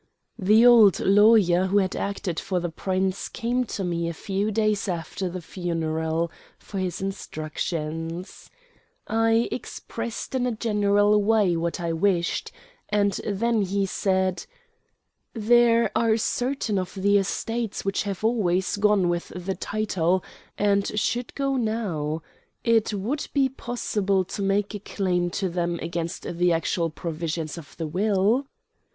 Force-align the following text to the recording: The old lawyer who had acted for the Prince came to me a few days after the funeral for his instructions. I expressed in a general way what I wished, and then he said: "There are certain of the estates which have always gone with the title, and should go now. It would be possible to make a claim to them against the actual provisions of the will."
The 0.39 0.65
old 0.65 0.99
lawyer 0.99 1.67
who 1.67 1.77
had 1.77 1.95
acted 1.95 2.39
for 2.39 2.59
the 2.59 2.71
Prince 2.71 3.29
came 3.29 3.65
to 3.65 3.83
me 3.83 4.09
a 4.09 4.15
few 4.15 4.49
days 4.49 4.87
after 4.87 5.29
the 5.29 5.43
funeral 5.43 6.31
for 6.57 6.79
his 6.79 7.01
instructions. 7.01 8.49
I 9.05 9.47
expressed 9.51 10.33
in 10.33 10.47
a 10.47 10.53
general 10.55 11.21
way 11.21 11.55
what 11.55 11.79
I 11.79 11.93
wished, 11.93 12.51
and 12.89 13.13
then 13.27 13.61
he 13.61 13.85
said: 13.85 14.43
"There 15.33 15.91
are 15.95 16.17
certain 16.17 16.79
of 16.79 16.95
the 16.95 17.19
estates 17.19 17.85
which 17.85 18.01
have 18.01 18.23
always 18.23 18.77
gone 18.77 19.07
with 19.07 19.31
the 19.35 19.53
title, 19.53 20.23
and 20.57 20.99
should 20.99 21.35
go 21.35 21.57
now. 21.57 22.23
It 22.63 22.91
would 22.91 23.27
be 23.35 23.49
possible 23.49 24.25
to 24.25 24.41
make 24.41 24.73
a 24.73 24.79
claim 24.79 25.29
to 25.37 25.47
them 25.47 25.77
against 25.79 26.23
the 26.39 26.51
actual 26.53 26.89
provisions 26.89 27.55
of 27.55 27.77
the 27.77 27.85
will." 27.85 28.47